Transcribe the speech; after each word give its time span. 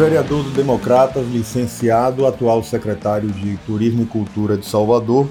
vereador 0.00 0.42
do 0.42 0.50
Democratas, 0.52 1.28
licenciado, 1.28 2.26
atual 2.26 2.62
secretário 2.62 3.28
de 3.28 3.58
Turismo 3.66 4.04
e 4.04 4.06
Cultura 4.06 4.56
de 4.56 4.64
Salvador, 4.64 5.28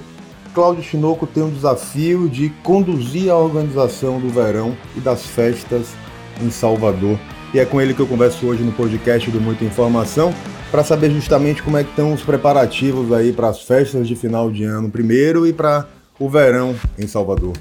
Cláudio 0.54 0.84
Chinoco 0.84 1.26
tem 1.26 1.42
um 1.42 1.50
desafio 1.50 2.28
de 2.28 2.50
conduzir 2.62 3.32
a 3.32 3.36
organização 3.36 4.20
do 4.20 4.28
verão 4.28 4.76
e 4.96 5.00
das 5.00 5.26
festas 5.26 5.92
em 6.40 6.52
Salvador. 6.52 7.18
E 7.52 7.58
é 7.58 7.66
com 7.66 7.80
ele 7.80 7.92
que 7.92 7.98
eu 7.98 8.06
converso 8.06 8.46
hoje 8.46 8.62
no 8.62 8.70
podcast 8.70 9.28
do 9.28 9.40
Muita 9.40 9.64
Informação 9.64 10.32
para 10.70 10.84
saber 10.84 11.10
justamente 11.10 11.64
como 11.64 11.76
é 11.76 11.82
que 11.82 11.90
estão 11.90 12.12
os 12.12 12.22
preparativos 12.22 13.12
aí 13.12 13.32
para 13.32 13.48
as 13.48 13.64
festas 13.64 14.06
de 14.06 14.14
final 14.14 14.52
de 14.52 14.62
ano 14.62 14.88
primeiro 14.88 15.48
e 15.48 15.52
para 15.52 15.84
o 16.16 16.30
verão 16.30 16.76
em 16.96 17.08
Salvador. 17.08 17.54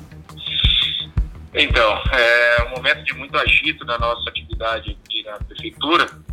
Então, 1.55 1.91
é 2.13 2.67
um 2.67 2.75
momento 2.75 3.03
de 3.03 3.15
muito 3.15 3.35
agito 3.35 3.83
na 3.83 3.97
nossa 3.97 4.29
atividade 4.29 4.95
aqui 5.03 5.23
na 5.23 5.39
prefeitura 5.39 6.28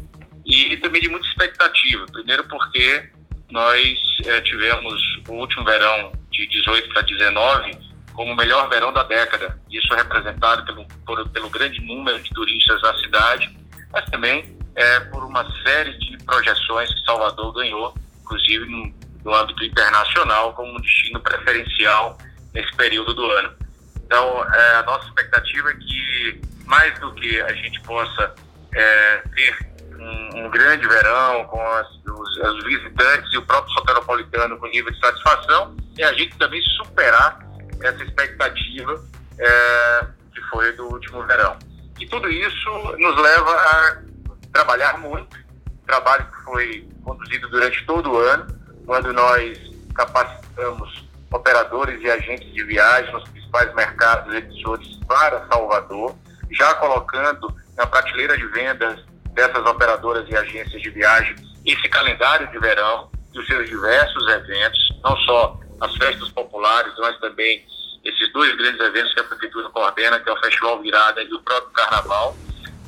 e 0.46 0.76
também 0.78 1.02
de 1.02 1.08
muita 1.08 1.26
expectativa. 1.26 2.06
Primeiro 2.06 2.44
porque 2.44 3.10
nós 3.50 3.98
é, 4.24 4.40
tivemos 4.40 5.00
o 5.28 5.32
último 5.32 5.64
verão 5.64 6.12
de 6.30 6.46
18 6.46 6.88
para 6.90 7.02
19 7.02 7.86
como 8.16 8.32
o 8.32 8.36
melhor 8.36 8.68
verão 8.70 8.92
da 8.92 9.02
década. 9.02 9.58
Isso 9.70 9.92
é 9.92 9.96
representado 9.96 10.64
pelo, 10.64 10.86
por, 11.04 11.28
pelo 11.28 11.50
grande 11.50 11.80
número 11.82 12.18
de 12.20 12.30
turistas 12.30 12.80
na 12.80 12.94
cidade, 12.98 13.54
mas 13.92 14.04
também 14.06 14.56
é, 14.74 15.00
por 15.00 15.22
uma 15.22 15.44
série 15.62 15.96
de 15.98 16.16
projeções 16.24 16.92
que 16.92 17.04
Salvador 17.04 17.52
ganhou, 17.52 17.94
inclusive 18.22 18.64
no, 18.66 18.94
no 19.22 19.34
âmbito 19.34 19.62
internacional, 19.62 20.54
como 20.54 20.72
um 20.72 20.80
destino 20.80 21.20
preferencial 21.20 22.16
nesse 22.54 22.74
período 22.74 23.12
do 23.12 23.30
ano. 23.32 23.52
Então, 24.02 24.44
é, 24.54 24.76
a 24.76 24.82
nossa 24.84 25.06
expectativa 25.08 25.70
é 25.70 25.74
que, 25.74 26.40
mais 26.64 26.98
do 26.98 27.12
que 27.14 27.40
a 27.42 27.52
gente 27.52 27.80
possa 27.82 28.34
é, 28.74 29.16
ter 29.34 29.75
um, 30.06 30.50
grande 30.50 30.86
verão 30.86 31.44
com 31.46 31.60
as, 31.60 31.88
os, 32.06 32.36
os, 32.36 32.64
visitantes 32.64 33.32
e 33.32 33.38
o 33.38 33.42
próprio 33.42 33.72
soteropolitano 33.74 34.58
com 34.58 34.66
nível 34.66 34.92
de 34.92 35.00
satisfação, 35.00 35.76
é 35.98 36.04
a 36.04 36.12
gente 36.12 36.36
também 36.38 36.60
superar 36.76 37.38
essa 37.82 38.02
expectativa 38.02 39.00
é, 39.38 40.06
que 40.34 40.40
foi 40.50 40.72
do 40.72 40.86
último 40.86 41.22
verão. 41.26 41.56
E 41.98 42.06
tudo 42.06 42.28
isso 42.28 42.70
nos 42.98 43.16
leva 43.20 43.50
a 43.50 43.98
trabalhar 44.52 44.98
muito, 44.98 45.36
trabalho 45.86 46.26
que 46.26 46.44
foi 46.44 46.88
conduzido 47.02 47.48
durante 47.48 47.84
todo 47.86 48.12
o 48.12 48.18
ano, 48.18 48.46
quando 48.84 49.12
nós 49.12 49.58
capacitamos 49.94 51.06
operadores 51.32 52.00
e 52.02 52.10
agentes 52.10 52.52
de 52.52 52.64
viagem 52.64 53.12
nos 53.12 53.28
principais 53.28 53.74
mercados 53.74 54.34
emissores 54.34 54.96
para 55.06 55.46
Salvador, 55.48 56.14
já 56.50 56.74
colocando 56.74 57.54
na 57.76 57.86
prateleira 57.86 58.36
de 58.36 58.46
vendas 58.48 59.00
dessas 59.36 59.64
operadoras 59.66 60.26
e 60.28 60.34
agências 60.34 60.82
de 60.82 60.90
viagem 60.90 61.36
esse 61.64 61.88
calendário 61.88 62.48
de 62.50 62.58
verão 62.58 63.10
e 63.34 63.38
os 63.38 63.46
seus 63.46 63.68
diversos 63.68 64.26
eventos, 64.28 64.78
não 65.04 65.16
só 65.18 65.60
as 65.80 65.94
festas 65.96 66.28
populares, 66.30 66.92
mas 66.98 67.18
também 67.18 67.64
esses 68.04 68.32
dois 68.32 68.56
grandes 68.56 68.80
eventos 68.80 69.12
que 69.12 69.20
a 69.20 69.24
Prefeitura 69.24 69.68
coordena, 69.70 70.18
que 70.20 70.28
é 70.28 70.32
o 70.32 70.40
Festival 70.40 70.80
Virada 70.80 71.22
e 71.22 71.32
o 71.34 71.40
próprio 71.42 71.70
Carnaval. 71.72 72.36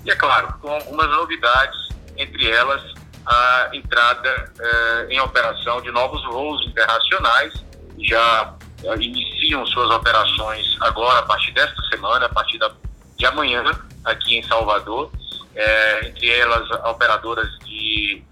E, 0.05 0.11
é 0.11 0.17
claro, 0.17 0.55
com 0.63 0.73
algumas 0.73 1.11
novidades, 1.11 1.89
entre 2.17 2.51
elas 2.51 2.83
a 3.27 3.69
entrada 3.75 4.53
eh, 4.59 5.07
em 5.11 5.21
operação 5.21 5.83
de 5.83 5.91
novos 5.91 6.25
voos 6.25 6.65
internacionais, 6.67 7.53
já 7.99 8.55
eh, 8.85 8.95
iniciam 9.01 9.67
suas 9.67 9.91
operações 9.91 10.79
agora, 10.81 11.19
a 11.19 11.23
partir 11.25 11.53
desta 11.53 11.83
semana, 11.91 12.25
a 12.25 12.29
partir 12.31 12.59
da, 12.59 12.71
de 13.19 13.27
amanhã, 13.27 13.65
aqui 14.05 14.39
em 14.39 14.43
Salvador, 14.45 15.11
eh, 15.59 16.07
entre 16.07 16.31
elas 16.31 16.71
operadoras 16.87 17.49
de 17.67 18.23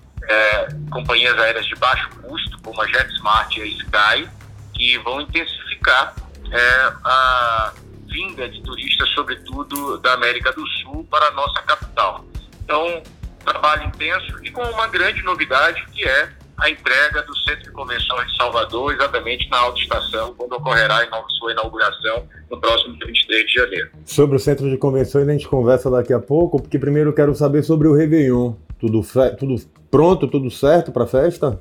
companhias 0.91 1.39
aéreas 1.39 1.67
de 1.67 1.77
baixo 1.77 2.09
custo, 2.21 2.59
como 2.63 2.83
a 2.83 2.87
JetSmart 2.87 3.57
e 3.57 3.63
a 3.63 3.67
Sky, 3.67 4.29
que 4.75 4.99
vão 4.99 5.21
intensificar 5.21 6.15
é, 6.51 6.93
a 7.05 7.73
vinda 8.07 8.49
de 8.49 8.63
turistas, 8.63 9.09
sobretudo 9.11 9.99
da 9.99 10.15
América 10.15 10.53
do 10.53 10.67
Sul, 10.67 11.07
para 11.11 11.27
a 11.27 11.31
nossa 11.33 11.63
capital. 11.63 12.25
Então, 12.65 13.03
trabalho 13.45 13.85
intenso 13.85 14.45
e 14.45 14.51
com 14.51 14.63
uma 14.63 14.89
grande 14.89 15.23
novidade 15.23 15.85
que 15.93 16.05
é 16.05 16.31
a 16.59 16.71
entrega 16.71 17.23
do 17.23 17.37
Centro 17.41 17.65
de 17.65 17.71
Convenções 17.71 18.31
de 18.31 18.37
Salvador, 18.37 18.95
exatamente 18.95 19.49
na 19.51 19.59
alta 19.59 19.79
estação, 19.79 20.35
quando 20.35 20.53
ocorrerá 20.55 20.99
a 21.01 21.29
sua 21.39 21.53
inauguração 21.53 22.27
no 22.51 22.59
próximo 22.61 22.97
dia 22.97 23.07
23 23.07 23.47
de 23.47 23.53
janeiro. 23.53 23.91
Sobre 24.05 24.37
o 24.37 24.39
Centro 24.39 24.71
de 24.71 24.79
Convenções 24.79 25.29
a 25.29 25.33
gente 25.33 25.47
conversa 25.47 25.91
daqui 25.91 26.13
a 26.13 26.19
pouco, 26.19 26.61
porque 26.61 26.79
primeiro 26.79 27.11
eu 27.11 27.15
quero 27.15 27.35
saber 27.35 27.63
sobre 27.63 27.89
o 27.89 27.95
Réveillon. 27.95 28.55
Tudo, 28.79 29.03
tudo 29.39 29.57
pronto, 29.91 30.27
tudo 30.29 30.51
certo 30.51 30.93
para 30.93 31.05
a 31.05 31.07
festa? 31.07 31.61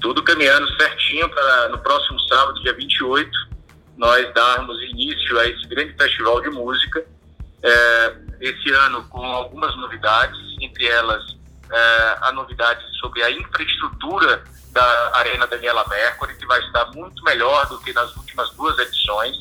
Tudo 0.00 0.22
caminhando 0.22 0.66
certinho 0.76 1.28
para 1.28 1.68
no 1.68 1.78
próximo 1.78 2.18
sábado, 2.20 2.60
dia 2.62 2.74
28, 2.74 3.30
nós 3.96 4.32
darmos 4.34 4.80
início 4.82 5.38
a 5.38 5.46
esse 5.46 5.66
grande 5.68 5.94
festival 5.94 6.40
de 6.40 6.50
música. 6.50 7.04
É, 7.62 8.14
esse 8.40 8.70
ano 8.72 9.04
com 9.08 9.24
algumas 9.24 9.76
novidades, 9.76 10.36
entre 10.60 10.86
elas 10.86 11.22
é, 11.72 12.18
a 12.20 12.32
novidade 12.32 12.84
sobre 13.00 13.22
a 13.22 13.30
infraestrutura 13.30 14.44
da 14.70 15.16
Arena 15.16 15.46
Daniela 15.46 15.84
Mercury, 15.88 16.36
que 16.36 16.46
vai 16.46 16.60
estar 16.60 16.86
muito 16.92 17.22
melhor 17.24 17.66
do 17.66 17.78
que 17.80 17.92
nas 17.92 18.14
últimas 18.16 18.50
duas 18.50 18.78
edições. 18.78 19.36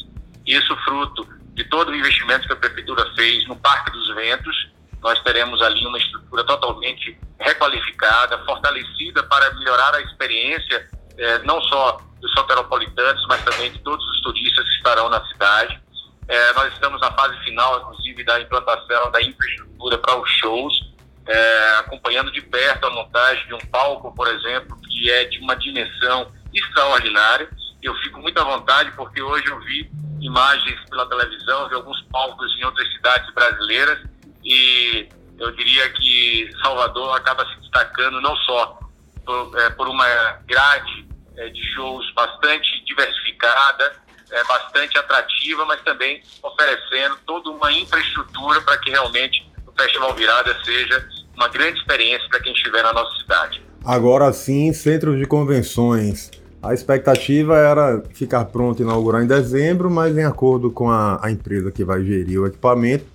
Isso 0.45 0.75
fruto 0.83 1.27
de 1.53 1.63
todo 1.65 1.89
o 1.89 1.95
investimento 1.95 2.47
que 2.47 2.53
a 2.53 2.55
Prefeitura 2.55 3.05
fez 3.15 3.47
no 3.47 3.55
Parque 3.55 3.91
dos 3.91 4.13
Ventos. 4.15 4.71
Nós 5.01 5.19
teremos 5.23 5.61
ali 5.61 5.85
uma 5.85 5.97
estrutura 5.97 6.43
totalmente 6.43 7.17
requalificada, 7.39 8.37
fortalecida 8.45 9.23
para 9.23 9.53
melhorar 9.55 9.95
a 9.95 10.01
experiência, 10.01 10.89
é, 11.17 11.39
não 11.39 11.61
só 11.63 11.99
dos 12.19 12.31
soteropolitanos, 12.33 13.25
mas 13.27 13.43
também 13.43 13.71
de 13.71 13.79
todos 13.79 14.05
os 14.05 14.21
turistas 14.21 14.63
que 14.63 14.75
estarão 14.75 15.09
na 15.09 15.25
cidade. 15.27 15.81
É, 16.27 16.53
nós 16.53 16.71
estamos 16.73 17.01
na 17.01 17.11
fase 17.11 17.37
final, 17.43 17.81
inclusive, 17.81 18.23
da 18.23 18.39
implantação 18.39 19.11
da 19.11 19.21
infraestrutura 19.21 19.97
para 19.97 20.15
os 20.17 20.29
shows, 20.29 20.90
é, 21.27 21.75
acompanhando 21.79 22.31
de 22.31 22.41
perto 22.41 22.85
a 22.85 22.89
montagem 22.89 23.45
de 23.47 23.53
um 23.53 23.59
palco, 23.69 24.13
por 24.15 24.27
exemplo, 24.27 24.77
que 24.81 25.09
é 25.11 25.25
de 25.25 25.39
uma 25.39 25.55
dimensão 25.55 26.31
extraordinária. 26.53 27.49
Eu 27.81 27.95
fico 27.95 28.19
muito 28.19 28.39
à 28.39 28.43
vontade 28.43 28.91
porque 28.91 29.21
hoje 29.21 29.47
eu 29.47 29.59
vi 29.61 29.89
imagens 30.19 30.79
pela 30.89 31.07
televisão 31.07 31.67
de 31.67 31.75
alguns 31.75 32.01
palcos 32.11 32.55
em 32.57 32.63
outras 32.63 32.91
cidades 32.93 33.33
brasileiras 33.33 33.99
e 34.43 35.09
eu 35.39 35.51
diria 35.51 35.89
que 35.89 36.51
Salvador 36.61 37.17
acaba 37.17 37.45
se 37.45 37.55
destacando 37.61 38.21
não 38.21 38.35
só 38.37 38.79
por, 39.25 39.59
é, 39.59 39.69
por 39.71 39.87
uma 39.87 40.07
grade 40.45 41.07
é, 41.37 41.49
de 41.49 41.63
shows 41.73 42.11
bastante 42.13 42.83
diversificada, 42.85 43.95
é, 44.29 44.43
bastante 44.43 44.97
atrativa, 44.97 45.65
mas 45.65 45.81
também 45.81 46.21
oferecendo 46.43 47.17
toda 47.25 47.49
uma 47.49 47.71
infraestrutura 47.71 48.61
para 48.61 48.77
que 48.77 48.89
realmente 48.91 49.50
Festival 49.81 50.13
Virada 50.13 50.55
seja 50.63 51.07
uma 51.35 51.47
grande 51.47 51.79
experiência 51.79 52.27
para 52.29 52.39
quem 52.39 52.53
estiver 52.53 52.83
na 52.83 52.93
nossa 52.93 53.19
cidade. 53.19 53.61
Agora 53.83 54.31
sim, 54.31 54.71
centros 54.73 55.17
de 55.17 55.25
convenções. 55.25 56.29
A 56.61 56.73
expectativa 56.73 57.57
era 57.57 58.03
ficar 58.13 58.45
pronto 58.45 58.79
e 58.79 58.83
inaugurar 58.83 59.23
em 59.23 59.27
dezembro, 59.27 59.89
mas 59.89 60.15
em 60.15 60.23
acordo 60.23 60.69
com 60.69 60.91
a, 60.91 61.19
a 61.25 61.31
empresa 61.31 61.71
que 61.71 61.83
vai 61.83 62.03
gerir 62.03 62.39
o 62.39 62.45
equipamento, 62.45 63.05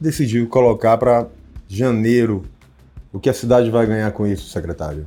decidiu 0.00 0.48
colocar 0.48 0.98
para 0.98 1.28
janeiro. 1.68 2.44
O 3.12 3.20
que 3.20 3.30
a 3.30 3.34
cidade 3.34 3.70
vai 3.70 3.86
ganhar 3.86 4.10
com 4.10 4.26
isso, 4.26 4.50
secretário? 4.50 5.06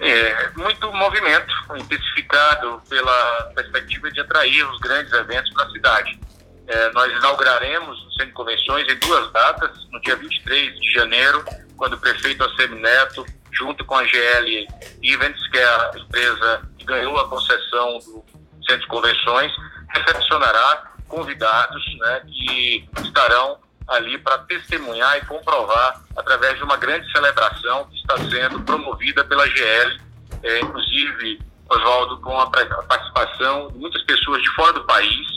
É, 0.00 0.50
muito 0.56 0.90
movimento, 0.92 1.52
intensificado 1.76 2.80
pela 2.88 3.52
perspectiva 3.54 4.10
de 4.10 4.20
atrair 4.20 4.66
os 4.70 4.78
grandes 4.78 5.12
eventos 5.12 5.52
para 5.52 5.64
a 5.64 5.70
cidade. 5.70 6.18
É, 6.68 6.92
nós 6.92 7.12
inauguraremos 7.12 7.98
o 8.06 8.10
Centro 8.12 8.26
de 8.26 8.32
Convenções 8.32 8.88
em 8.88 8.96
duas 8.98 9.32
datas, 9.32 9.70
no 9.90 10.00
dia 10.00 10.16
23 10.16 10.80
de 10.80 10.92
janeiro, 10.92 11.44
quando 11.76 11.94
o 11.94 11.98
prefeito 11.98 12.42
Assemi 12.44 12.80
Neto, 12.80 13.24
junto 13.52 13.84
com 13.84 13.94
a 13.94 14.04
GL 14.04 14.66
Events, 15.02 15.48
que 15.48 15.58
é 15.58 15.64
a 15.64 15.90
empresa 15.96 16.68
que 16.78 16.84
ganhou 16.84 17.18
a 17.18 17.28
concessão 17.28 17.98
do 17.98 18.24
Centro 18.66 18.80
de 18.80 18.86
Convenções, 18.88 19.52
recepcionará 19.94 20.92
convidados 21.08 21.98
né, 21.98 22.22
que 22.26 22.88
estarão 23.04 23.58
ali 23.88 24.18
para 24.18 24.38
testemunhar 24.38 25.16
e 25.18 25.24
comprovar 25.26 26.02
através 26.16 26.56
de 26.56 26.64
uma 26.64 26.76
grande 26.76 27.10
celebração 27.12 27.84
que 27.86 27.96
está 27.96 28.16
sendo 28.18 28.60
promovida 28.62 29.24
pela 29.24 29.46
GL, 29.48 30.00
é, 30.42 30.60
inclusive, 30.60 31.40
Oswaldo, 31.68 32.20
com 32.20 32.38
a 32.38 32.46
participação 32.50 33.68
de 33.68 33.78
muitas 33.78 34.02
pessoas 34.02 34.42
de 34.42 34.50
fora 34.54 34.72
do 34.72 34.84
país. 34.84 35.35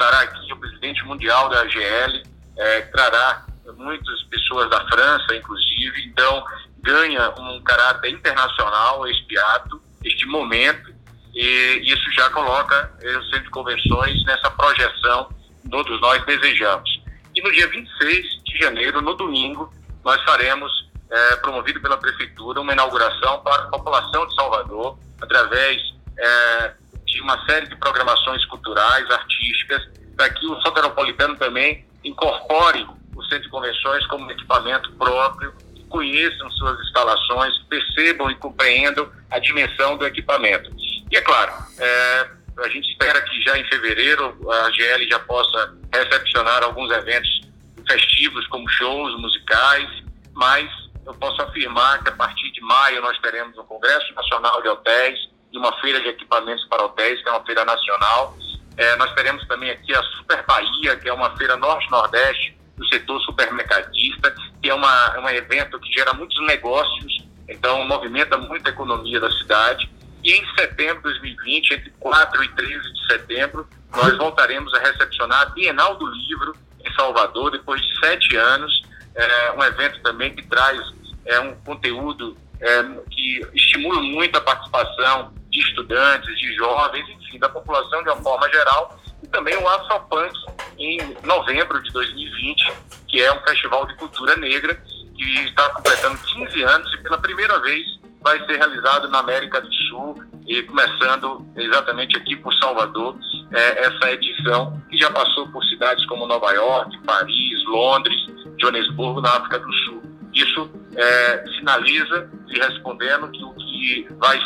Estará 0.00 0.22
aqui 0.22 0.50
o 0.50 0.56
presidente 0.56 1.04
mundial 1.04 1.50
da 1.50 1.68
GL, 1.68 2.22
é, 2.56 2.80
trará 2.80 3.44
muitas 3.76 4.22
pessoas 4.30 4.70
da 4.70 4.80
França, 4.88 5.36
inclusive. 5.36 6.06
Então, 6.06 6.42
ganha 6.78 7.28
um 7.38 7.60
caráter 7.60 8.10
internacional 8.10 9.06
este 9.06 9.36
ato, 9.36 9.78
este 10.02 10.24
momento, 10.24 10.90
e 11.34 11.82
isso 11.84 12.10
já 12.12 12.30
coloca 12.30 12.90
o 12.98 13.24
Centro 13.24 13.44
de 13.44 13.50
Convenções 13.50 14.24
nessa 14.24 14.50
projeção 14.52 15.28
que 15.62 15.68
todos 15.68 16.00
nós 16.00 16.24
desejamos. 16.24 16.88
E 17.34 17.42
no 17.42 17.52
dia 17.52 17.68
26 17.68 18.42
de 18.44 18.58
janeiro, 18.58 19.02
no 19.02 19.12
domingo, 19.12 19.70
nós 20.02 20.18
faremos 20.24 20.72
é, 21.10 21.36
promovido 21.36 21.78
pela 21.78 21.98
Prefeitura, 21.98 22.62
uma 22.62 22.72
inauguração 22.72 23.40
para 23.42 23.64
a 23.64 23.66
população 23.66 24.26
de 24.26 24.34
Salvador, 24.34 24.98
através 25.20 25.78
é, 26.18 26.72
de 27.10 27.20
uma 27.20 27.44
série 27.46 27.66
de 27.66 27.76
programações 27.76 28.44
culturais, 28.46 29.10
artísticas, 29.10 29.82
para 30.16 30.30
que 30.30 30.46
o 30.46 30.60
soteropolitano 30.60 31.36
também 31.36 31.84
incorpore 32.04 32.86
o 33.14 33.22
centro 33.24 33.42
de 33.42 33.48
convenções 33.48 34.06
como 34.06 34.30
equipamento 34.30 34.92
próprio, 34.92 35.52
conheçam 35.88 36.50
suas 36.52 36.80
instalações, 36.80 37.58
percebam 37.68 38.30
e 38.30 38.34
compreendam 38.36 39.10
a 39.30 39.38
dimensão 39.38 39.96
do 39.96 40.06
equipamento. 40.06 40.70
E 41.10 41.16
é 41.16 41.20
claro, 41.20 41.52
é, 41.78 42.30
a 42.58 42.68
gente 42.68 42.88
espera 42.90 43.20
que 43.22 43.42
já 43.42 43.58
em 43.58 43.64
fevereiro 43.64 44.36
a 44.50 44.70
GL 44.70 45.08
já 45.08 45.18
possa 45.20 45.74
recepcionar 45.92 46.62
alguns 46.62 46.90
eventos 46.92 47.40
festivos, 47.88 48.46
como 48.46 48.68
shows 48.68 49.20
musicais, 49.20 49.88
mas 50.34 50.70
eu 51.04 51.14
posso 51.14 51.42
afirmar 51.42 52.02
que 52.02 52.10
a 52.10 52.12
partir 52.12 52.50
de 52.52 52.60
maio 52.60 53.02
nós 53.02 53.18
teremos 53.18 53.56
um 53.58 53.64
Congresso 53.64 54.14
Nacional 54.14 54.62
de 54.62 54.68
Hotéis 54.68 55.29
e 55.52 55.58
uma 55.58 55.72
feira 55.80 56.00
de 56.00 56.08
equipamentos 56.08 56.64
para 56.66 56.84
hotéis, 56.84 57.22
que 57.22 57.28
é 57.28 57.32
uma 57.32 57.44
feira 57.44 57.64
nacional. 57.64 58.36
É, 58.76 58.96
nós 58.96 59.12
teremos 59.14 59.46
também 59.46 59.70
aqui 59.70 59.94
a 59.94 60.02
Super 60.02 60.44
Bahia, 60.46 60.96
que 60.96 61.08
é 61.08 61.12
uma 61.12 61.36
feira 61.36 61.56
norte-nordeste 61.56 62.56
do 62.76 62.86
setor 62.88 63.20
supermercadista, 63.22 64.34
que 64.62 64.70
é 64.70 64.74
uma, 64.74 65.12
é 65.14 65.20
um 65.20 65.28
evento 65.28 65.78
que 65.78 65.92
gera 65.92 66.14
muitos 66.14 66.40
negócios, 66.46 67.24
então 67.48 67.84
movimenta 67.86 68.38
muito 68.38 68.66
a 68.66 68.70
economia 68.70 69.20
da 69.20 69.30
cidade. 69.30 69.90
E 70.22 70.32
em 70.32 70.54
setembro 70.54 71.12
de 71.12 71.20
2020, 71.20 71.74
entre 71.74 71.90
4 71.98 72.44
e 72.44 72.48
13 72.48 72.92
de 72.92 73.06
setembro, 73.06 73.68
nós 73.94 74.16
voltaremos 74.16 74.72
a 74.74 74.78
recepcionar 74.78 75.42
a 75.42 75.46
Bienal 75.46 75.96
do 75.96 76.06
Livro 76.06 76.54
em 76.84 76.92
Salvador, 76.94 77.50
depois 77.50 77.80
de 77.80 77.98
sete 77.98 78.36
anos. 78.36 78.82
É 79.14 79.52
um 79.52 79.62
evento 79.64 80.00
também 80.02 80.34
que 80.34 80.46
traz 80.46 80.80
é, 81.26 81.40
um 81.40 81.54
conteúdo 81.56 82.36
é, 82.60 82.82
que 83.10 83.46
estimula 83.54 84.00
muito 84.00 84.36
a 84.36 84.40
participação 84.40 85.32
de 85.50 85.60
estudantes, 85.60 86.38
de 86.38 86.54
jovens, 86.54 87.08
enfim, 87.08 87.38
da 87.38 87.48
população 87.48 88.02
de 88.02 88.08
uma 88.08 88.22
forma 88.22 88.48
geral. 88.48 88.98
E 89.22 89.26
também 89.26 89.56
o 89.56 89.68
Afropunk 89.68 90.32
em 90.78 90.98
novembro 91.24 91.82
de 91.82 91.90
2020, 91.92 92.72
que 93.08 93.22
é 93.22 93.32
um 93.32 93.40
festival 93.42 93.86
de 93.86 93.94
cultura 93.96 94.36
negra 94.36 94.74
que 95.14 95.44
está 95.44 95.68
completando 95.70 96.18
15 96.18 96.62
anos 96.62 96.92
e 96.94 96.98
pela 97.02 97.18
primeira 97.18 97.58
vez 97.60 97.84
vai 98.22 98.38
ser 98.46 98.56
realizado 98.56 99.08
na 99.08 99.18
América 99.18 99.60
do 99.60 99.72
Sul 99.72 100.22
e 100.46 100.62
começando 100.62 101.46
exatamente 101.56 102.16
aqui 102.16 102.36
por 102.36 102.52
Salvador 102.54 103.16
é, 103.52 103.86
essa 103.86 104.12
edição 104.12 104.80
que 104.90 104.96
já 104.96 105.10
passou 105.10 105.48
por 105.48 105.62
cidades 105.64 106.04
como 106.06 106.26
Nova 106.26 106.50
York, 106.52 106.98
Paris, 107.04 107.64
Londres, 107.66 108.16
Joanesburgo, 108.60 109.20
na 109.20 109.30
África 109.30 109.58
do 109.58 109.72
Sul. 109.72 110.02
Isso 110.34 110.70
é, 110.96 111.44
sinaliza, 111.58 112.30
se 112.48 112.58
respondendo, 112.58 113.30
que 113.30 113.42
o 113.42 113.54
que 113.54 114.06
vai 114.18 114.38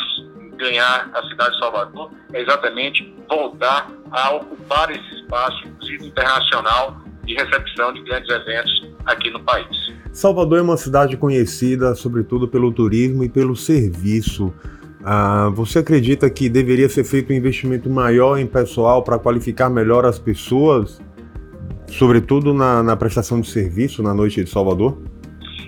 ganhar 0.57 1.09
a 1.13 1.23
cidade 1.27 1.53
de 1.53 1.59
Salvador 1.59 2.11
é 2.33 2.41
exatamente 2.41 3.15
voltar 3.29 3.89
a 4.11 4.35
ocupar 4.35 4.91
esse 4.91 5.15
espaço, 5.21 5.67
inclusive 5.67 6.07
internacional, 6.07 6.97
de 7.25 7.33
recepção 7.33 7.93
de 7.93 8.01
grandes 8.03 8.29
eventos 8.29 8.89
aqui 9.05 9.29
no 9.31 9.39
país. 9.41 9.93
Salvador 10.11 10.59
é 10.59 10.61
uma 10.61 10.77
cidade 10.77 11.17
conhecida, 11.17 11.93
sobretudo, 11.95 12.47
pelo 12.47 12.71
turismo 12.71 13.23
e 13.23 13.29
pelo 13.29 13.55
serviço. 13.55 14.53
Ah, 15.03 15.49
você 15.53 15.79
acredita 15.79 16.29
que 16.29 16.49
deveria 16.49 16.89
ser 16.89 17.03
feito 17.03 17.31
um 17.31 17.35
investimento 17.35 17.89
maior 17.89 18.37
em 18.37 18.47
pessoal 18.47 19.03
para 19.03 19.19
qualificar 19.19 19.69
melhor 19.69 20.05
as 20.05 20.17
pessoas, 20.17 21.01
sobretudo 21.87 22.53
na, 22.53 22.81
na, 22.81 22.95
prestação 22.95 23.39
de 23.39 23.47
serviço 23.47 24.01
na 24.01 24.13
noite 24.13 24.43
de 24.43 24.49
Salvador? 24.49 24.97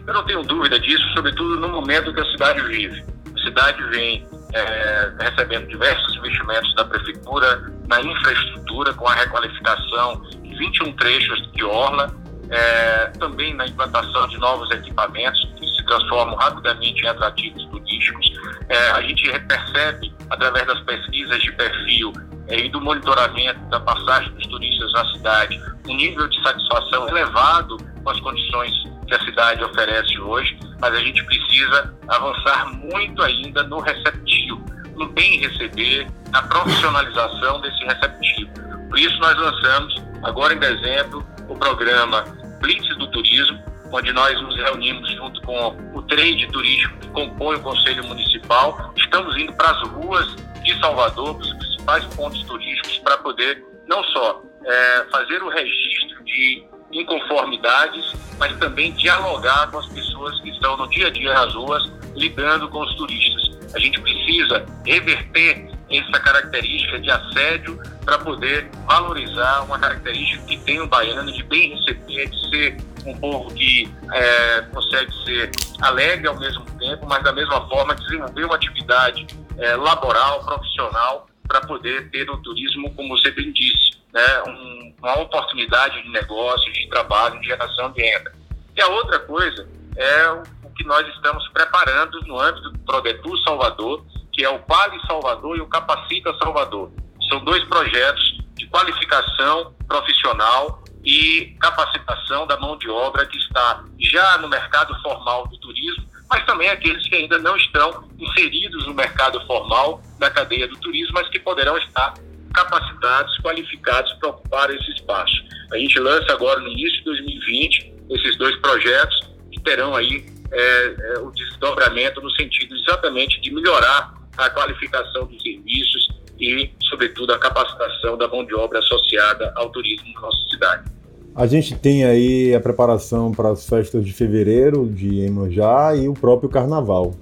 Eu 0.07 0.13
não 0.13 0.25
tenho 0.25 0.42
dúvida 0.44 0.80
disso, 0.80 1.04
sobretudo 1.13 1.60
no 1.60 1.69
momento 1.69 2.13
que 2.13 2.19
a 2.19 2.25
cidade 2.31 2.62
vive. 2.63 3.04
A 3.36 3.39
cidade 3.39 3.84
vem 3.89 4.25
é, 4.53 5.11
recebendo 5.19 5.67
diversos 5.67 6.15
investimentos 6.15 6.73
da 6.75 6.85
prefeitura 6.85 7.71
na 7.88 8.01
infraestrutura, 8.01 8.94
com 8.94 9.07
a 9.07 9.13
requalificação 9.13 10.21
de 10.41 10.55
21 10.57 10.94
trechos 10.94 11.51
de 11.53 11.63
orla, 11.63 12.13
é, 12.49 13.07
também 13.19 13.53
na 13.53 13.65
implantação 13.65 14.27
de 14.27 14.38
novos 14.38 14.69
equipamentos 14.71 15.47
que 15.57 15.65
se 15.65 15.85
transformam 15.85 16.35
rapidamente 16.35 17.03
em 17.03 17.07
atrativos 17.07 17.65
turísticos. 17.65 18.31
É, 18.69 18.91
a 18.91 19.01
gente 19.01 19.39
percebe, 19.39 20.13
através 20.29 20.65
das 20.65 20.79
pesquisas 20.81 21.41
de 21.41 21.51
perfil 21.53 22.13
é, 22.47 22.59
e 22.59 22.69
do 22.69 22.79
monitoramento 22.79 23.59
da 23.69 23.79
passagem 23.79 24.31
dos 24.33 24.47
turistas 24.47 24.91
na 24.93 25.05
cidade, 25.13 25.61
um 25.88 25.95
nível 25.95 26.27
de 26.27 26.41
satisfação 26.41 27.07
elevado 27.09 27.77
com 28.03 28.09
as 28.09 28.19
condições 28.21 28.71
que 29.07 29.15
a 29.15 29.19
cidade 29.19 29.63
oferece 29.63 30.19
hoje, 30.19 30.57
mas 30.80 30.94
a 30.94 31.00
gente 31.00 31.24
precisa 31.24 31.94
avançar 32.07 32.74
muito 32.74 33.21
ainda 33.24 33.63
no 33.63 33.80
receptivo, 33.80 34.63
no 34.95 35.07
bem 35.09 35.39
receber, 35.39 36.07
na 36.31 36.42
profissionalização 36.44 37.62
desse 37.62 37.83
receptivo. 37.86 38.51
Por 38.89 39.00
isso 39.00 39.18
nós 39.19 39.36
lançamos, 39.38 39.95
agora 40.24 40.54
em 40.54 40.59
dezembro, 40.59 41.25
o 41.48 41.56
programa 41.56 42.24
Blitz 42.59 42.95
do 42.98 43.07
Turismo, 43.12 43.59
onde 43.92 44.12
nós 44.12 44.39
nos 44.42 44.56
reunimos 44.57 45.10
junto 45.13 45.42
com 45.42 45.77
o 45.94 46.01
trade 46.03 46.48
turístico 46.48 46.98
que 47.00 47.07
compõe 47.10 47.56
o 47.56 47.62
Conselho 47.62 48.03
Municipal. 48.06 48.94
Estamos 48.98 49.38
indo 49.38 49.53
para 49.53 49.71
as 49.71 49.88
ruas 49.89 50.36
de 50.63 50.77
Salvador, 50.80 51.36
para 51.36 51.45
os 51.45 51.53
principais 51.53 52.06
pontos 52.15 52.44
turísticos, 52.44 52.98
para 53.00 53.18
poder 53.19 53.63
não 53.88 54.03
só 54.03 54.42
é, 54.65 55.06
fazer 55.12 55.42
o 55.42 55.50
registro 55.50 56.24
de 56.25 56.68
inconformidades, 56.97 58.13
mas 58.39 58.55
também 58.57 58.91
dialogar 58.94 59.69
com 59.71 59.79
as 59.79 59.88
pessoas 59.88 60.39
que 60.41 60.49
estão 60.49 60.77
no 60.77 60.88
dia 60.89 61.07
a 61.07 61.09
dia 61.09 61.33
nas 61.33 61.53
ruas, 61.53 61.91
lidando 62.15 62.67
com 62.69 62.81
os 62.81 62.95
turistas. 62.95 63.57
A 63.73 63.79
gente 63.79 63.99
precisa 64.01 64.65
reverter 64.85 65.69
essa 65.89 66.19
característica 66.19 66.99
de 66.99 67.09
assédio 67.09 67.79
para 68.03 68.17
poder 68.19 68.69
valorizar 68.85 69.61
uma 69.61 69.79
característica 69.79 70.44
que 70.45 70.57
tem 70.57 70.81
o 70.81 70.88
baiano 70.88 71.31
de 71.31 71.44
bem 71.44 71.75
receber, 71.75 72.29
de 72.29 72.49
ser 72.49 72.77
um 73.05 73.17
povo 73.17 73.53
que 73.53 73.89
é, 74.13 74.61
consegue 74.73 75.11
ser 75.23 75.51
alegre 75.81 76.27
ao 76.27 76.38
mesmo 76.38 76.65
tempo, 76.77 77.05
mas 77.07 77.23
da 77.23 77.31
mesma 77.31 77.67
forma 77.69 77.95
desenvolver 77.95 78.45
uma 78.45 78.55
atividade 78.55 79.27
é, 79.57 79.75
laboral, 79.75 80.43
profissional, 80.43 81.27
para 81.47 81.61
poder 81.61 82.09
ter 82.09 82.25
no 82.25 82.38
turismo, 82.41 82.93
como 82.93 83.17
você 83.17 83.31
bem 83.31 83.51
disse, 83.53 83.97
né, 84.13 84.43
um, 84.47 84.87
uma 85.07 85.21
oportunidade 85.21 86.01
de 86.04 86.09
negócio, 86.09 86.71
de 86.74 86.88
trabalho, 86.89 87.39
de 87.39 87.48
geração 87.48 87.92
de 87.92 88.01
renda. 88.01 88.33
E 88.75 88.81
a 88.81 88.88
outra 88.88 89.19
coisa 89.19 89.68
é 89.95 90.29
o, 90.29 90.70
que 90.75 90.84
nós 90.84 91.08
estamos 91.15 91.48
preparando 91.50 92.22
no 92.27 92.39
âmbito 92.39 92.70
do 92.70 92.79
Prodetur 92.79 93.36
Salvador, 93.43 94.05
que 94.31 94.43
é 94.43 94.50
o 94.50 94.60
Quali 94.60 95.00
Salvador 95.08 95.58
e 95.58 95.62
o 95.62 95.67
Capacita 95.67 96.36
Salvador. 96.38 96.91
São 97.29 97.43
dois 97.43 97.63
projetos 97.63 98.38
de 98.53 98.67
qualificação 98.67 99.74
profissional 99.88 100.84
e 101.03 101.55
capacitação 101.60 102.46
da 102.46 102.58
mão 102.58 102.77
de 102.77 102.89
obra 102.89 103.25
que 103.25 103.38
está 103.38 103.84
já 104.00 104.38
no 104.38 104.48
mercado 104.48 104.93
formal 105.01 105.48
do 105.48 105.58
turismo, 105.58 106.05
mas 106.29 106.46
também 106.46 106.70
aqueles 106.70 107.08
que 107.08 107.15
ainda 107.15 107.39
não 107.39 107.55
estão 107.55 108.08
inseridos 108.20 108.86
no 108.86 108.93
mercado 108.93 109.43
formal 109.48 110.01
da 110.20 110.29
cadeia 110.29 110.67
do 110.67 110.77
turismo, 110.77 111.13
mas 111.15 111.29
que 111.29 111.39
poderão 111.39 111.77
estar 111.77 112.13
capacitados, 112.57 113.37
qualificados 113.39 114.11
para 114.13 114.29
ocupar 114.29 114.69
esse 114.73 114.91
espaço. 114.91 115.35
A 115.71 115.77
gente 115.77 115.99
lança 115.99 116.33
agora 116.33 116.59
no 116.59 116.69
início 116.69 116.97
de 116.99 117.03
2020 117.05 117.93
esses 118.09 118.37
dois 118.37 118.55
projetos 118.57 119.29
que 119.51 119.61
terão 119.61 119.95
aí 119.95 120.25
é, 120.51 120.95
é, 121.15 121.19
o 121.19 121.29
desdobramento 121.31 122.21
no 122.21 122.31
sentido 122.31 122.75
exatamente 122.75 123.39
de 123.41 123.53
melhorar 123.53 124.13
a 124.37 124.49
qualificação 124.49 125.25
dos 125.25 125.41
serviços 125.41 126.07
e, 126.39 126.71
sobretudo, 126.89 127.33
a 127.33 127.39
capacitação 127.39 128.17
da 128.17 128.27
mão 128.27 128.45
de 128.45 128.55
obra 128.55 128.79
associada 128.79 129.51
ao 129.55 129.69
turismo 129.69 130.13
na 130.13 130.21
nossa 130.21 130.49
cidade. 130.49 130.91
A 131.35 131.45
gente 131.45 131.75
tem 131.75 132.05
aí 132.05 132.55
a 132.55 132.59
preparação 132.59 133.31
para 133.31 133.51
as 133.51 133.67
festas 133.67 134.05
de 134.05 134.13
fevereiro 134.13 134.87
de 134.87 135.19
Emanjá 135.21 135.95
e 135.95 136.07
o 136.07 136.13
próprio 136.13 136.49
carnaval. 136.49 137.13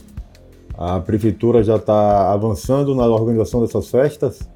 A 0.77 0.99
prefeitura 0.99 1.63
já 1.63 1.77
está 1.77 2.31
avançando 2.31 2.93
na 2.93 3.05
organização 3.05 3.61
dessas 3.61 3.89
festas? 3.89 4.47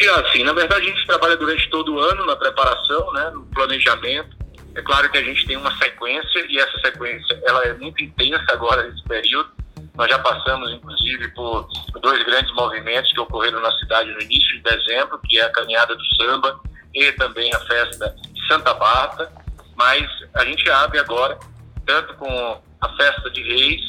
Já 0.00 0.32
sim, 0.32 0.42
na 0.44 0.54
verdade 0.54 0.86
a 0.86 0.88
gente 0.88 1.06
trabalha 1.06 1.36
durante 1.36 1.68
todo 1.68 1.94
o 1.94 2.00
ano 2.00 2.24
na 2.24 2.34
preparação, 2.34 3.12
né, 3.12 3.30
no 3.34 3.44
planejamento. 3.46 4.34
É 4.74 4.80
claro 4.80 5.10
que 5.10 5.18
a 5.18 5.22
gente 5.22 5.46
tem 5.46 5.56
uma 5.58 5.76
sequência 5.76 6.46
e 6.48 6.58
essa 6.58 6.78
sequência 6.80 7.38
ela 7.44 7.64
é 7.66 7.74
muito 7.74 8.02
intensa 8.02 8.46
agora 8.48 8.84
nesse 8.84 9.02
período. 9.04 9.50
Nós 9.94 10.08
já 10.08 10.18
passamos, 10.18 10.70
inclusive, 10.72 11.28
por 11.32 11.68
dois 12.00 12.24
grandes 12.24 12.50
movimentos 12.54 13.12
que 13.12 13.20
ocorreram 13.20 13.60
na 13.60 13.70
cidade 13.72 14.10
no 14.12 14.22
início 14.22 14.56
de 14.56 14.62
dezembro, 14.62 15.20
que 15.28 15.38
é 15.38 15.42
a 15.42 15.50
Caminhada 15.50 15.94
do 15.94 16.04
Samba 16.16 16.58
e 16.94 17.12
também 17.12 17.52
a 17.52 17.60
festa 17.60 18.14
Santa 18.48 18.72
Barta. 18.72 19.30
Mas 19.76 20.08
a 20.34 20.44
gente 20.46 20.70
abre 20.70 20.98
agora, 20.98 21.38
tanto 21.84 22.14
com 22.14 22.62
a 22.80 22.88
festa 22.96 23.28
de 23.30 23.42
Reis, 23.42 23.82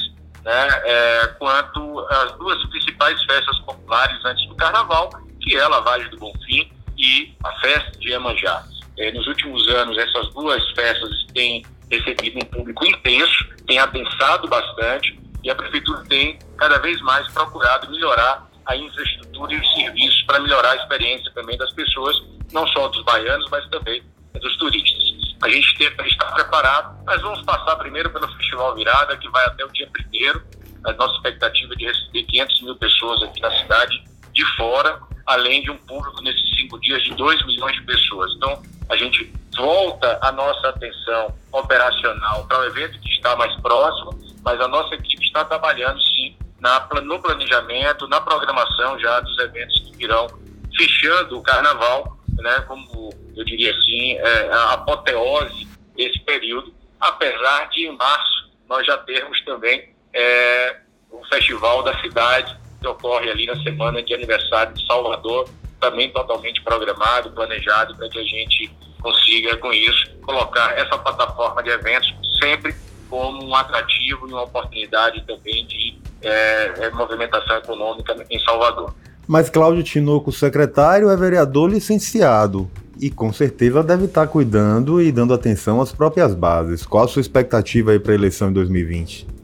né, 0.43 0.67
é, 0.83 1.27
quanto 1.39 1.99
as 2.09 2.33
duas 2.33 2.61
principais 2.65 3.23
festas 3.23 3.57
populares 3.59 4.25
antes 4.25 4.45
do 4.49 4.55
Carnaval, 4.55 5.09
que 5.41 5.55
é 5.55 5.61
a 5.61 5.67
Lavagem 5.67 6.09
do 6.09 6.17
Bonfim 6.17 6.71
e 6.97 7.33
a 7.43 7.51
festa 7.59 7.91
de 7.99 8.09
Iemanjá. 8.09 8.63
É, 8.97 9.11
nos 9.11 9.25
últimos 9.27 9.67
anos, 9.69 9.97
essas 9.97 10.33
duas 10.33 10.63
festas 10.71 11.25
têm 11.33 11.65
recebido 11.89 12.37
um 12.37 12.45
público 12.45 12.85
intenso, 12.85 13.49
tem 13.65 13.79
adensado 13.79 14.47
bastante 14.47 15.19
e 15.43 15.49
a 15.49 15.55
prefeitura 15.55 16.03
tem 16.07 16.37
cada 16.57 16.77
vez 16.79 17.01
mais 17.01 17.27
procurado 17.31 17.89
melhorar 17.89 18.47
a 18.65 18.75
infraestrutura 18.75 19.53
e 19.53 19.59
os 19.59 19.73
serviços 19.73 20.21
para 20.23 20.39
melhorar 20.39 20.71
a 20.71 20.75
experiência 20.75 21.31
também 21.33 21.57
das 21.57 21.73
pessoas, 21.73 22.15
não 22.51 22.67
só 22.67 22.87
dos 22.89 23.03
baianos, 23.03 23.49
mas 23.49 23.67
também 23.69 24.03
dos 24.39 24.57
turistas. 24.57 25.01
A 25.41 25.49
gente 25.49 25.75
tem, 25.77 25.87
está 26.07 26.31
preparado, 26.31 27.03
mas 27.05 27.21
vamos 27.21 27.41
passar 27.43 27.75
primeiro 27.77 28.09
pelo 28.11 28.27
Festival 28.37 28.75
Virada, 28.75 29.17
que 29.17 29.27
vai 29.29 29.43
até 29.45 29.65
o 29.65 29.69
dia 29.69 29.87
primeiro. 29.91 30.43
A 30.85 30.93
nossa 30.93 31.15
expectativa 31.15 31.73
é 31.73 31.75
de 31.77 31.85
receber 31.85 32.23
500 32.23 32.61
mil 32.61 32.75
pessoas 32.75 33.23
aqui 33.23 33.41
na 33.41 33.51
cidade 33.59 34.03
de 34.33 34.45
fora, 34.55 34.99
além 35.25 35.61
de 35.61 35.71
um 35.71 35.77
público 35.77 36.21
nesses 36.21 36.55
cinco 36.55 36.79
dias 36.79 37.01
de 37.03 37.13
2 37.15 37.45
milhões 37.45 37.75
de 37.75 37.83
pessoas. 37.83 38.31
Então, 38.35 38.61
a 38.89 38.95
gente 38.95 39.31
volta 39.55 40.19
a 40.21 40.31
nossa 40.31 40.69
atenção 40.69 41.33
operacional 41.51 42.45
para 42.45 42.59
o 42.59 42.65
evento 42.65 42.99
que 42.99 43.09
está 43.09 43.35
mais 43.35 43.53
próximo, 43.61 44.11
mas 44.43 44.59
a 44.59 44.67
nossa 44.67 44.95
equipe 44.95 45.23
está 45.25 45.45
trabalhando 45.45 46.01
sim 46.01 46.35
na, 46.59 46.87
no 47.01 47.19
planejamento, 47.19 48.07
na 48.07 48.21
programação 48.21 48.99
já 48.99 49.19
dos 49.19 49.37
eventos 49.39 49.79
que 49.79 49.97
virão, 49.97 50.27
fechando 50.75 51.37
o 51.37 51.43
carnaval, 51.43 52.17
né, 52.37 52.63
como 52.67 53.09
eu 53.35 53.43
diria 53.43 53.71
assim, 53.71 54.13
é, 54.17 54.49
a 54.51 54.73
apoteose 54.73 55.67
desse 55.95 56.19
período, 56.19 56.73
apesar 56.99 57.69
de 57.69 57.87
em 57.87 57.97
março 57.97 58.51
nós 58.69 58.85
já 58.85 58.97
termos 58.99 59.43
também 59.43 59.93
é, 60.13 60.77
o 61.09 61.23
festival 61.25 61.83
da 61.83 61.99
cidade, 61.99 62.57
que 62.81 62.87
ocorre 62.87 63.29
ali 63.29 63.45
na 63.45 63.55
semana 63.61 64.01
de 64.01 64.13
aniversário 64.13 64.73
de 64.73 64.85
Salvador, 64.87 65.47
também 65.79 66.11
totalmente 66.11 66.61
programado, 66.63 67.31
planejado, 67.31 67.95
para 67.95 68.09
que 68.09 68.19
a 68.19 68.23
gente 68.23 68.71
consiga, 68.99 69.55
com 69.57 69.71
isso, 69.71 70.11
colocar 70.23 70.77
essa 70.77 70.97
plataforma 70.97 71.63
de 71.63 71.69
eventos 71.69 72.13
sempre 72.41 72.75
como 73.09 73.43
um 73.43 73.55
atrativo 73.55 74.27
e 74.27 74.31
uma 74.31 74.43
oportunidade 74.43 75.23
também 75.25 75.65
de 75.67 75.95
é, 76.21 76.89
movimentação 76.91 77.57
econômica 77.57 78.15
em 78.29 78.39
Salvador. 78.39 78.93
Mas 79.27 79.49
Cláudio 79.49 79.83
Tinoco, 79.83 80.31
secretário, 80.31 81.09
é 81.09 81.15
vereador 81.15 81.69
licenciado 81.69 82.69
e 82.99 83.09
com 83.09 83.31
certeza 83.31 83.83
deve 83.83 84.05
estar 84.05 84.27
cuidando 84.27 85.01
e 85.01 85.11
dando 85.11 85.33
atenção 85.33 85.81
às 85.81 85.91
próprias 85.91 86.33
bases. 86.35 86.85
Qual 86.85 87.03
a 87.03 87.07
sua 87.07 87.21
expectativa 87.21 87.91
aí 87.91 87.99
para 87.99 88.11
a 88.11 88.15
eleição 88.15 88.49
em 88.49 88.53
2020? 88.53 89.40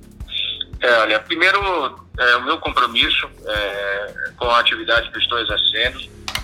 É, 0.87 0.99
olha, 0.99 1.19
primeiro, 1.19 1.59
é, 2.17 2.35
o 2.37 2.45
meu 2.45 2.57
compromisso 2.59 3.29
é, 3.45 4.13
com 4.37 4.49
a 4.49 4.59
atividade 4.59 5.11
que 5.11 5.19
estou 5.19 5.37
exercendo, 5.37 5.99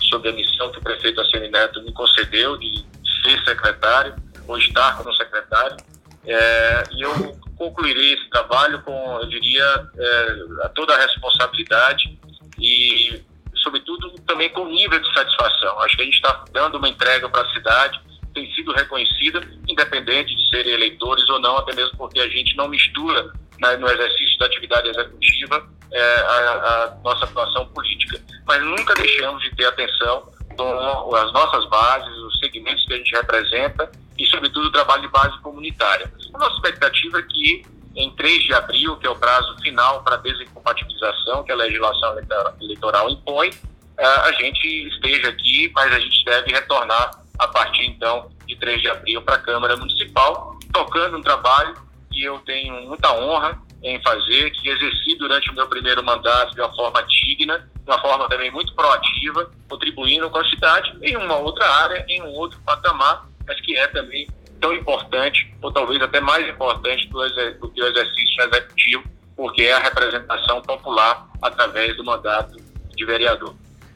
sobre 0.10 0.30
a 0.30 0.34
missão 0.34 0.70
que 0.70 0.80
o 0.80 0.82
prefeito 0.82 1.22
Assene 1.22 1.48
Neto 1.48 1.82
me 1.82 1.94
concedeu 1.94 2.58
de 2.58 2.86
ser 3.24 3.42
secretário, 3.46 4.14
ou 4.46 4.58
estar 4.58 4.98
como 4.98 5.14
secretário, 5.14 5.78
é, 6.26 6.84
e 6.92 7.02
eu 7.04 7.38
concluirei 7.58 8.16
esse 8.16 8.30
trabalho 8.30 8.82
com, 8.82 9.20
eu 9.22 9.30
diria, 9.30 9.88
é, 9.98 10.70
toda 10.76 10.94
a 10.94 11.00
responsabilidade 11.00 12.20
e 12.60 13.24
sobretudo 13.56 14.12
também 14.28 14.50
com 14.50 14.66
nível 14.66 15.00
de 15.00 15.14
satisfação. 15.14 15.80
Acho 15.80 15.96
que 15.96 16.02
a 16.02 16.06
gente 16.06 16.16
está 16.16 16.44
dando 16.52 16.78
uma 16.78 16.90
entrega 16.90 17.30
para 17.30 17.44
a 17.44 17.54
cidade, 17.54 17.98
tem 18.34 18.54
sido 18.54 18.74
reconhecida, 18.74 19.42
independente 19.70 20.36
de 20.36 20.50
serem 20.50 20.74
eleitores 20.74 21.30
ou 21.30 21.40
não, 21.40 21.58
até 21.60 21.74
mesmo 21.74 21.98
porque 21.98 22.20
a 22.20 22.28
gente 22.28 22.58
não 22.58 22.68
mistura 22.68 23.32
né, 23.60 23.76
no 23.78 23.90
exercício 23.90 24.38
da 24.40 24.46
atividade 24.46 24.88
executiva 24.90 25.68
é, 25.92 26.02
a, 26.02 26.36
a, 26.36 26.98
nossa 27.04 27.26
atuação 27.26 27.68
política. 27.68 28.20
Mas 28.46 28.62
nunca 28.64 28.94
deixamos 28.96 29.42
de 29.44 29.56
ter 29.56 29.66
atenção 29.66 30.32
com 30.58 31.16
as 31.16 31.32
nossas 31.34 31.68
bases, 31.70 32.16
os 32.18 32.40
segmentos 32.40 32.86
que 32.86 32.94
a 32.94 32.98
gente 32.98 33.12
representa 33.12 33.92
e, 34.18 34.26
sobretudo, 34.28 34.68
o 34.68 34.72
trabalho 34.72 35.02
de 35.02 35.08
base 35.08 35.40
comunitária. 35.42 36.12
A 36.34 36.38
nossa 36.38 36.56
expectativa 36.56 37.20
é 37.20 37.24
que 37.24 37.66
em 37.96 38.10
3 38.16 38.44
de 38.44 38.54
abril, 38.54 38.98
que 38.98 39.06
é 39.06 39.10
o 39.10 39.16
prazo 39.16 39.56
final 39.62 40.04
para 40.04 40.18
desincompatibilização 40.18 41.44
que 41.44 41.52
a 41.52 41.56
legislação 41.56 42.16
eleitoral 42.60 43.10
impõe, 43.10 43.52
é, 43.98 44.06
a 44.06 44.32
gente 44.34 44.68
esteja 44.88 45.30
aqui, 45.30 45.72
mas 45.76 45.94
a 45.94 46.00
gente 46.00 46.26
deve 46.26 46.52
retornar 46.52 47.12
a 47.38 47.48
partir 47.48 47.86
então 47.86 48.32
de 48.48 48.56
3 48.56 48.82
de 48.82 48.90
abril 48.90 49.22
para 49.22 49.36
a 49.36 49.40
Câmara 49.40 49.78
Municipal, 49.78 50.58
tocando 50.72 51.18
um 51.18 51.22
trabalho 51.22 51.76
que 52.14 52.24
eu 52.24 52.38
tenho 52.40 52.88
muita 52.88 53.12
honra 53.14 53.60
em 53.82 54.02
fazer, 54.02 54.52
que 54.52 54.70
exerci 54.70 55.18
durante 55.18 55.50
o 55.50 55.56
meu 55.56 55.68
primeiro 55.68 56.04
mandato 56.04 56.54
de 56.54 56.62
uma 56.62 56.74
forma 56.74 57.04
digna, 57.04 57.58
de 57.58 57.90
uma 57.90 58.00
forma 58.00 58.30
também 58.30 58.50
muito 58.52 58.74
proativa, 58.76 59.52
contribuindo 59.68 60.30
com 60.30 60.38
a 60.38 60.50
cidade 60.50 60.96
em 61.02 61.18
uma 61.18 61.38
outra 61.38 61.66
área, 61.66 62.06
em 62.08 62.22
um 62.22 62.30
outro 62.30 62.58
patamar, 62.66 63.28
mas 63.46 63.60
que 63.62 63.76
é 63.76 63.88
também 63.88 64.28
tão 64.62 64.74
importante, 64.74 65.54
ou 65.62 65.72
talvez 65.74 66.02
até 66.02 66.22
mais 66.22 66.48
importante 66.48 67.10
do, 67.10 67.70
que 67.70 67.82
o 67.82 67.88
exercício 67.88 68.42
executivo, 68.44 69.04
porque 69.36 69.64
é 69.64 69.74
a 69.74 69.80
representação 69.80 70.62
popular 70.62 71.28
através 71.42 71.98
do 71.98 72.06
mandato 72.06 72.56
de 72.96 73.06
vereador. 73.06 73.54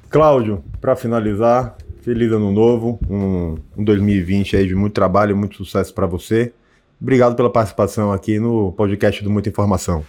Cláudio, 0.10 0.64
para 0.82 0.96
finalizar, 0.98 1.78
feliz 2.02 2.32
ano 2.34 2.52
novo, 2.52 3.00
um, 3.10 3.56
um 3.78 3.84
2020 3.86 4.58
aí 4.58 4.68
de 4.68 4.76
muito 4.76 4.94
trabalho, 4.94 5.38
muito 5.38 5.56
sucesso 5.56 5.94
para 5.94 6.06
você. 6.06 6.54
Obrigado 7.00 7.36
pela 7.36 7.50
participação 7.50 8.12
aqui 8.12 8.40
no 8.40 8.72
podcast 8.72 9.24
do 9.24 9.30
Muita 9.30 9.50
Informação. 9.50 10.04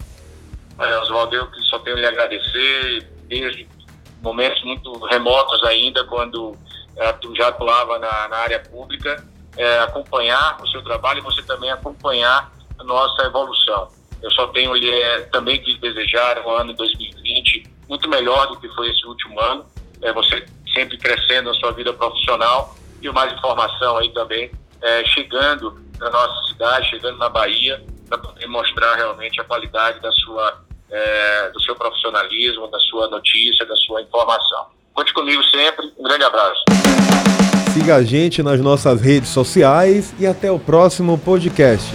É, 0.79 0.99
Oswaldo, 1.01 1.37
eu 1.37 1.47
só 1.65 1.79
tenho 1.81 1.97
lhe 1.97 2.07
agradecer 2.07 3.07
desde 3.29 3.69
momentos 4.23 4.63
muito 4.65 4.93
remotos 5.07 5.63
ainda, 5.65 6.03
quando 6.05 6.57
é, 6.97 7.13
tu 7.13 7.35
já 7.37 7.49
atuava 7.49 7.99
na, 7.99 8.29
na 8.29 8.37
área 8.39 8.59
pública, 8.59 9.23
é, 9.57 9.81
acompanhar 9.81 10.57
o 10.63 10.69
seu 10.69 10.83
trabalho 10.83 11.19
e 11.19 11.23
você 11.23 11.43
também 11.43 11.71
acompanhar 11.71 12.51
a 12.79 12.85
nossa 12.85 13.23
evolução. 13.27 13.89
Eu 14.23 14.31
só 14.33 14.47
tenho 14.49 14.75
é, 14.75 15.21
também 15.33 15.61
que 15.61 15.77
desejar 15.79 16.39
um 16.45 16.51
ano 16.51 16.73
2020 16.73 17.71
muito 17.89 18.09
melhor 18.09 18.47
do 18.47 18.59
que 18.59 18.69
foi 18.71 18.91
esse 18.91 19.07
último 19.07 19.39
ano. 19.39 19.67
É, 20.01 20.13
você 20.13 20.45
sempre 20.73 20.97
crescendo 20.97 21.53
na 21.53 21.59
sua 21.59 21.73
vida 21.73 21.93
profissional 21.93 22.75
e 23.03 23.11
mais 23.11 23.33
informação 23.33 23.99
aí 23.99 24.11
também 24.13 24.51
chegando 25.07 25.88
na 25.99 26.11
nossa 26.11 26.49
cidade, 26.49 26.91
chegando 26.91 27.19
na 27.19 27.29
Bahia, 27.29 27.83
para 28.09 28.19
poder 28.19 28.47
mostrar 28.47 28.95
realmente 28.97 29.41
a 29.41 29.45
qualidade 29.45 30.01
da 30.01 30.11
sua, 30.13 30.61
é, 30.91 31.51
do 31.51 31.61
seu 31.63 31.75
profissionalismo, 31.75 32.69
da 32.69 32.79
sua 32.81 33.09
notícia, 33.09 33.67
da 33.67 33.77
sua 33.77 34.03
informação. 34.03 34.67
Conte 34.95 35.13
comigo 35.13 35.43
sempre. 35.45 35.93
Um 35.99 36.03
grande 36.03 36.25
abraço. 36.25 36.65
Siga 37.73 37.97
a 37.97 38.03
gente 38.03 38.43
nas 38.43 38.61
nossas 38.61 39.01
redes 39.01 39.29
sociais 39.29 40.15
e 40.19 40.27
até 40.27 40.51
o 40.51 40.59
próximo 40.59 41.19
podcast. 41.19 41.95